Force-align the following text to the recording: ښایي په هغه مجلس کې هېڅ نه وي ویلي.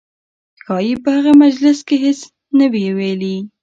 ښایي 0.63 0.93
په 1.03 1.09
هغه 1.15 1.31
مجلس 1.43 1.79
کې 1.87 1.95
هېڅ 2.05 2.19
نه 2.57 2.65
وي 2.71 2.85
ویلي. 2.97 3.35